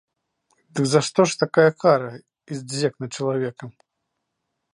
Дык 0.77 0.85
за 0.93 1.01
што 1.07 1.21
ж 1.31 1.37
такая 1.43 1.67
кара 1.83 2.09
і 2.17 2.51
здзек 2.61 2.93
над 3.05 3.11
чалавекам? 3.19 3.69